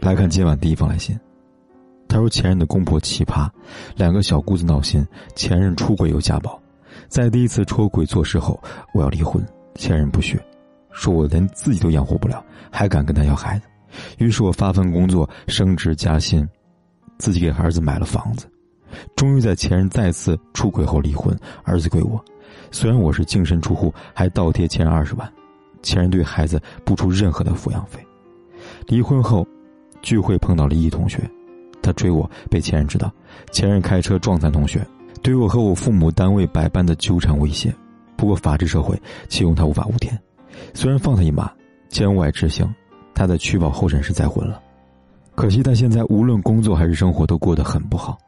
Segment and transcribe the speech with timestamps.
[0.00, 1.18] 来看今晚第一封来信，
[2.08, 3.46] 他说前任的公婆奇葩，
[3.94, 6.58] 两个小姑子闹心，前任出轨又家暴，
[7.06, 8.58] 在第一次出轨做事后，
[8.94, 10.40] 我要离婚，前任不许，
[10.90, 13.66] 说我连自己都养活不了，还敢跟他要孩子，
[14.16, 16.48] 于是我发奋工作，升职加薪，
[17.18, 18.50] 自己给儿子买了房子，
[19.14, 22.18] 终于在前任再次出轨后离婚，儿子归我，
[22.70, 25.30] 虽然我是净身出户，还倒贴前任二十万，
[25.82, 28.02] 前任对孩子不出任何的抚养费，
[28.86, 29.46] 离婚后。
[30.02, 31.18] 聚会碰到了一同学，
[31.82, 33.12] 他追我被前任知道，
[33.52, 34.86] 前任开车撞残同学，
[35.22, 37.74] 对我和我父母单位百般的纠缠威胁。
[38.16, 40.18] 不过法治社会岂容他无法无天？
[40.74, 41.50] 虽然放他一马，
[41.88, 42.68] 监外执行，
[43.14, 44.60] 他在取保候审时再婚了。
[45.34, 48.18] 可惜他现在无论工作还是生活都过得很不好。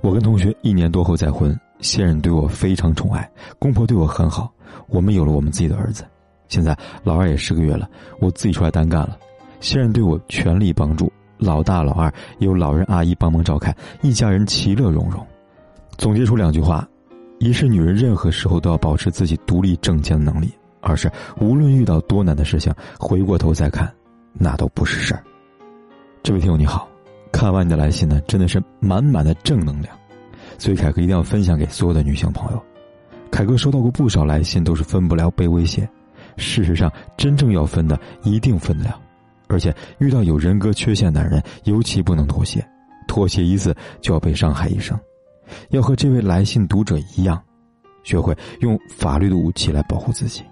[0.00, 4.52] 我跟同学一年多后再婚，现任对我非常宠爱，公婆对我很好，
[4.88, 6.04] 我们有了我们自己的儿子。
[6.48, 9.16] 现在老二也十个月了，我自己出来单干了。
[9.60, 15.24] 现任对我全力帮助，老大老二有老人阿姨帮忙照看，一家人其乐融融。
[15.98, 16.88] 总结出两句话：
[17.38, 20.48] 一是女人任何时候都要保持自己独立挣钱的能力；
[20.80, 23.90] 二是无论遇到多难的事情，回过头再看，
[24.32, 25.22] 那都不是事儿。
[26.22, 26.88] 这位听友你好，
[27.30, 29.94] 看完你的来信呢，真的是满满的正能量，
[30.58, 32.62] 所以凯哥一定要分享给所有的女性朋友。
[33.30, 35.88] 凯哥收到过不少来信，都是分不了被威胁。
[36.36, 38.98] 事实上，真正要分的一定分得了。
[39.50, 42.64] 而且遇到有人格缺陷男人，尤其不能妥协，
[43.08, 44.98] 妥协一次就要被伤害一生。
[45.70, 47.42] 要和这位来信读者一样，
[48.04, 50.44] 学会用法律的武器来保护自己，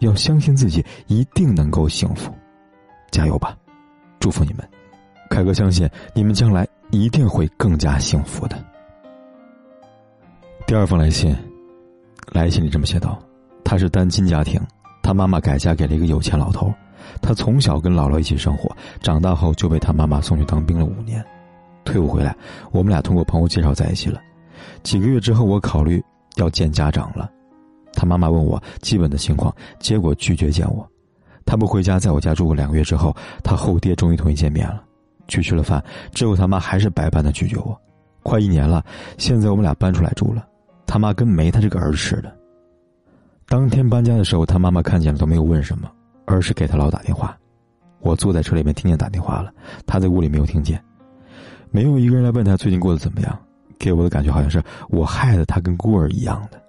[0.00, 2.34] 要相信自己一定能够幸福，
[3.10, 3.54] 加油吧！
[4.18, 4.66] 祝福你们，
[5.28, 8.58] 凯哥相信你们将来一定会更加幸福的。
[10.66, 11.36] 第二封来信，
[12.32, 13.18] 来信里这么写道：
[13.62, 14.58] 他是单亲家庭，
[15.02, 16.72] 他妈妈改嫁给了一个有钱老头。
[17.20, 21.24] 他从小跟姥姥一起生活，长大后就被他妈妈送去当兵了五年。
[21.84, 22.36] 退伍回来，
[22.70, 24.20] 我们俩通过朋友介绍在一起了。
[24.82, 26.02] 几个月之后，我考虑
[26.36, 27.30] 要见家长了。
[27.94, 30.86] 他妈妈问我基本的情况，结果拒绝见我。
[31.46, 34.82] 他不回家，在我家住过两个月之后，他后爹终于同意见面了。
[35.28, 35.82] 去吃了饭
[36.12, 37.78] 之后，他妈还是百般的拒绝我。
[38.22, 38.84] 快一年了，
[39.16, 40.46] 现在我们俩搬出来住了。
[40.86, 42.34] 他妈跟没他这个儿子似的。
[43.46, 45.90] 当天搬家的时候，他妈妈看见了都没有问什么。
[46.28, 47.34] 而是给他老打电话，
[48.00, 49.50] 我坐在车里面听见打电话了，
[49.86, 50.78] 他在屋里没有听见，
[51.70, 53.38] 没有一个人来问他最近过得怎么样，
[53.78, 56.62] 给我的感觉好像是我害得他跟孤儿一样的。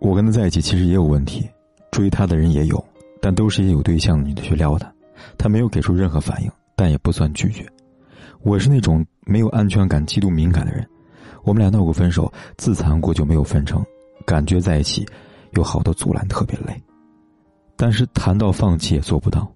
[0.00, 1.48] 我跟他在一起其实也有问题，
[1.92, 2.84] 追他的人也有，
[3.22, 4.92] 但都是一些有对象的女的去撩他，
[5.38, 7.64] 他没有给出任何反应，但也不算拒绝。
[8.42, 10.84] 我是那种没有安全感、极度敏感的人，
[11.44, 13.82] 我们俩闹过分手，自残过就没有分成，
[14.26, 15.06] 感觉在一起
[15.52, 16.74] 有好多阻拦，特别累。
[17.76, 19.50] 但是谈到放弃也做不到，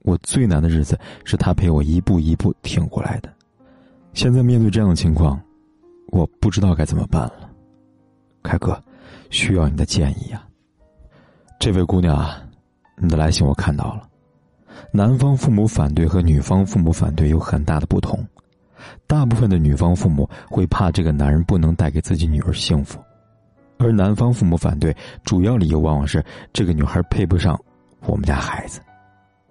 [0.00, 3.32] 我最难的日子是他陪我一步一步挺过来的。
[4.12, 5.40] 现在面对这样的情况，
[6.08, 7.50] 我不知道该怎么办了。
[8.42, 8.78] 凯哥，
[9.30, 10.46] 需要你的建议啊。
[11.58, 12.42] 这位姑娘啊，
[12.96, 14.08] 你的来信我看到了，
[14.92, 18.22] 男方父母反对和女方父母反对有很大的不同。
[19.06, 22.98] 大部分的女方父母会怕这个男人不能带给自己女儿幸福。
[23.82, 27.60] 而男方父母反对，主要理由往往是这个女孩配不上
[28.06, 28.80] 我们家孩子，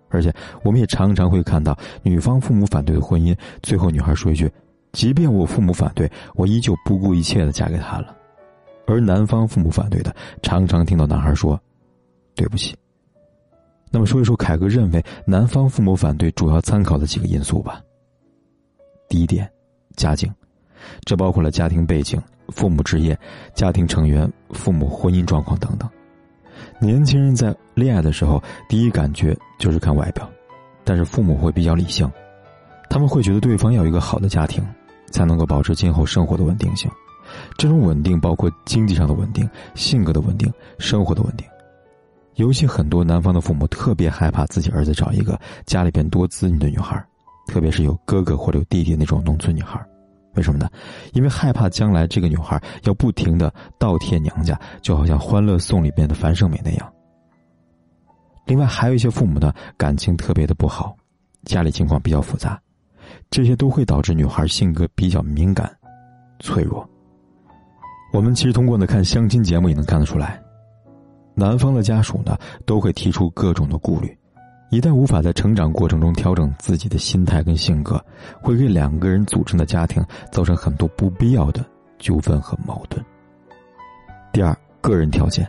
[0.10, 0.34] 而且
[0.64, 4.50] 我们也常常会看到女方父母反对的婚姻，最后女孩说一句
[4.94, 8.16] ：“即便我父母反对，我依旧不顾一切的嫁给他了。”
[8.88, 11.60] 而男方父母反对的，常常听到男孩说
[12.34, 12.74] ：“对不起。”
[13.92, 17.82] 那么说一说凯哥认为男方父母反对主要参考的几个因素吧。
[19.10, 19.50] 第一点，
[19.98, 20.34] 家境，
[21.06, 22.22] 这包括了家庭背景。
[22.52, 23.18] 父母职业、
[23.56, 25.90] 家庭成员、父母婚姻状况等等。
[26.80, 30.30] 年轻人在恋爱的时候，第一感觉就是看外表，
[30.84, 32.10] 但是父母会比较理性，
[32.90, 34.64] 他们会觉得对方要一个好的家庭，
[35.12, 36.90] 才能够保持今后生活的稳定性。
[37.58, 41.48] 这种稳定包括经济上的稳定、性格的稳定、生活的稳定。
[42.36, 47.04] 尤其很多男方的父母特别害怕自己儿子找一个家里边多子女的女孩，
[47.48, 49.80] 特别是有哥哥或者有弟弟那种农村女孩。
[50.36, 50.70] 为什么呢？
[51.14, 56.94] 因为害怕将来这个女孩要不停的倒贴娘家，就好像《欢乐颂》里边的樊胜美那样。
[58.46, 60.96] 另外，还有一些父母的感情特别的不好，
[61.44, 62.60] 家里情况比较复杂，
[63.30, 65.72] 这些都会导致女孩性格比较敏感、
[66.40, 66.88] 脆弱。
[68.14, 70.42] 我们其实通过呢看相亲节目也能看得出来，
[71.34, 74.18] 男方的家属呢都会提出各种的顾虑，
[74.72, 78.02] 一旦无法在成长过程中调整自己的心态跟性格，
[78.42, 80.02] 会给两个人组成的家庭
[80.32, 81.64] 造成很多不必要的
[82.00, 83.04] 纠纷和矛盾。
[84.32, 85.46] 第二，个人条件，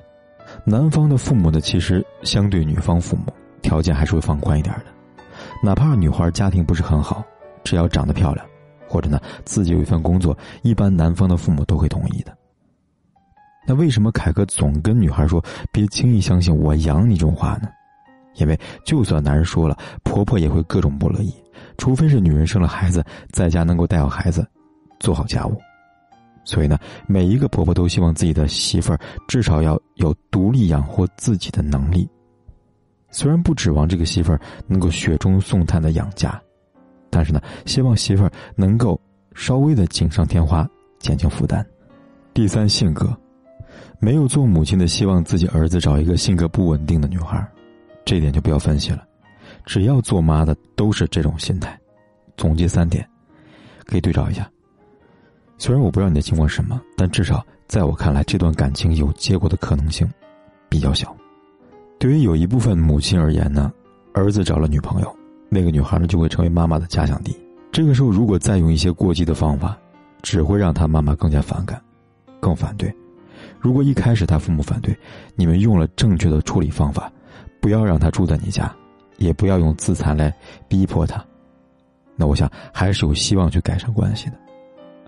[0.65, 3.33] 男方的父母呢其实相对女方父母
[3.63, 4.87] 条件还是会放宽一点的，
[5.63, 7.23] 哪怕女孩家庭不是很好，
[7.63, 8.45] 只要长得漂亮，
[8.89, 12.37] 或者呢自己有一份工作，一般男方的父母都会同意的。
[13.69, 15.41] 那为什么凯哥总跟女孩说
[15.71, 17.69] 别轻易相信“我养你”这种话呢？
[18.37, 21.35] 因为就算男人说了，婆婆也会各种不乐意，
[21.77, 24.47] 除非是女人生了孩子，在家能够带好孩子，
[24.99, 25.57] 做好家务。
[26.45, 28.99] 所以呢，每一个婆婆都希望自己的媳妇儿
[29.29, 32.09] 至少要有独立养活自己的能力。
[33.11, 36.41] 虽然不指望这个媳妇儿能够雪中送炭的养家，
[37.11, 39.01] 但是呢，希望媳妇儿能够
[39.35, 40.69] 稍微的锦上添花，
[40.99, 41.65] 减轻负担。
[42.35, 43.15] 第三，性格。
[44.01, 47.47] 没有做母亲的希望自己儿子找一个性格不稳定的女孩，
[48.05, 49.05] 这点就不要分析了。
[49.65, 51.79] 只要做妈的都是这种心态。
[52.37, 53.07] 总结三点，
[53.85, 54.51] 可以对照一下。
[55.59, 60.11] 虽然我不知道你的情况是什么，但至少在我看来，这段感情有结果的可能性
[60.69, 61.15] 比较小。
[61.99, 63.73] 对于有一部分母亲而言呢，
[64.13, 65.17] 儿子找了女朋友，
[65.49, 67.37] 那个女孩呢就会成为妈妈的假想敌。
[67.71, 69.79] 这个时候，如果再用一些过激的方法，
[70.23, 71.81] 只会让他妈妈更加反感，
[72.41, 72.93] 更反对。
[73.61, 74.97] 如果一开始他父母反对，
[75.37, 77.13] 你们用了正确的处理方法，
[77.63, 78.75] 不要让他住在你家，
[79.19, 80.35] 也不要用自残来
[80.67, 81.25] 逼迫他，
[82.17, 84.37] 那我想还是有希望去改善关系的。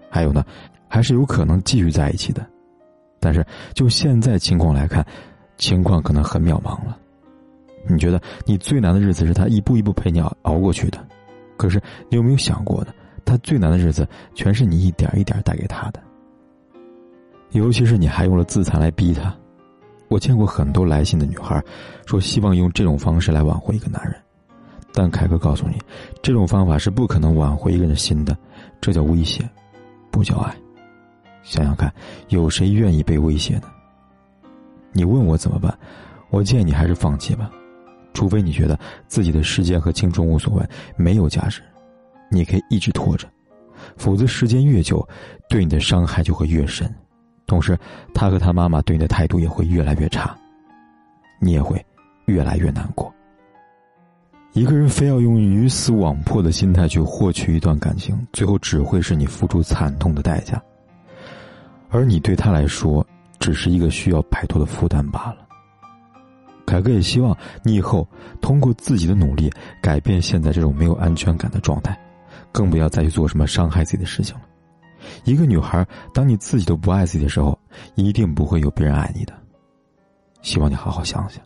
[0.09, 0.45] 还有呢，
[0.87, 2.47] 还是有可能继续在一起的。
[3.19, 5.05] 但是就现在情况来看，
[5.57, 6.97] 情况可能很渺茫了。
[7.89, 11.05] 你觉得你最难的日子是他一步一步陪你熬熬过去的，
[11.57, 12.93] 可是你有没有想过呢？
[13.25, 16.01] 他最难的日子全是你一点一点带给他的。
[17.51, 19.35] 尤其是你还用了自残来逼他，
[20.15, 21.61] 我见过很多来信的女孩，
[22.07, 24.15] 说希望用这种方式来挽回一个男人，
[24.93, 25.77] 但凯哥告诉你，
[26.23, 28.37] 这种方法是不可能挽回一个人心的，
[28.81, 29.43] 这叫威胁，
[30.13, 30.55] 不叫爱。
[31.43, 31.93] 想想看，
[32.29, 33.65] 有谁愿意被威胁呢？
[34.93, 35.77] 你问我怎么办，
[36.31, 37.51] 我建议你还是放弃吧，
[38.13, 38.79] 除非你觉得
[39.09, 40.65] 自己的时间和青春无所谓，
[40.95, 41.61] 没有价值，
[42.31, 43.27] 你可以一直拖着，
[43.97, 45.05] 否则时间越久，
[45.49, 46.89] 对你的伤害就会越深。
[47.47, 47.79] 同时，
[48.15, 50.35] 他和他妈妈对你的态度也会越来越差，
[51.39, 51.85] 你也会
[52.27, 53.13] 越来越难过。
[54.53, 60.63] 一个人非要用鱼死网破的心态去获取一段感情，最后只会是你付出惨痛的代价，
[61.91, 63.05] 而你对他来说
[63.41, 65.39] 只是一个需要摆脱的负担罢了。
[66.65, 68.09] 凯哥也希望你以后
[68.41, 69.53] 通过自己的努力
[69.83, 71.99] 改变现在这种没有安全感的状态，
[72.53, 74.43] 更不要再去做什么伤害自己的事情了。
[75.25, 77.59] 一个女孩，当你自己都不爱自己的时候，
[77.95, 79.33] 一定不会有别人爱你的。
[80.43, 81.43] 希望你好好想想。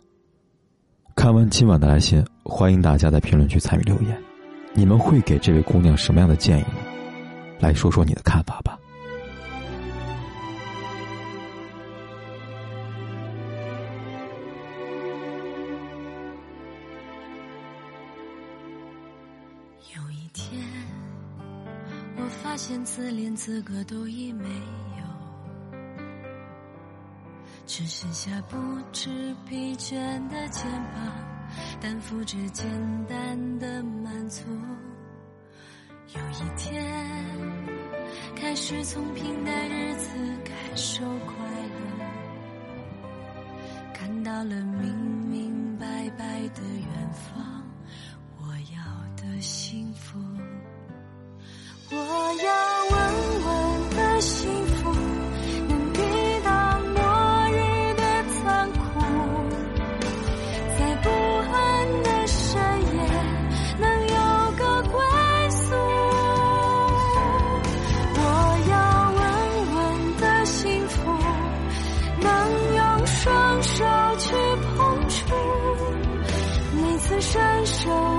[1.15, 4.17] 看完今晚的来信，欢迎大家在评论区参与留言，
[4.73, 6.77] 你们会给这位姑娘什么样的建议呢？
[7.59, 8.77] 来说说你的看法吧。
[19.93, 21.08] 有一天。
[22.29, 25.03] 发现自怜资格都已没有，
[27.65, 28.57] 只剩下不
[28.91, 29.95] 知疲倦
[30.29, 31.11] 的肩膀，
[31.81, 32.65] 担负着简
[33.07, 34.43] 单的满足。
[36.15, 36.83] 有一天，
[38.35, 40.07] 开始从平淡日子
[40.43, 41.35] 感受快
[41.67, 42.05] 乐，
[43.93, 44.95] 看到了明
[45.29, 47.63] 明白白的远方，
[48.39, 48.81] 我要
[49.21, 50.17] 的幸福。
[73.61, 73.83] 手
[74.17, 74.35] 去
[74.77, 75.33] 碰触
[76.81, 78.18] 每次伸手